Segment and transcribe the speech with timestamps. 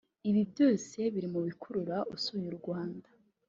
[0.29, 3.09] Ibyo byose biri mu bikurura usuye u Rwanda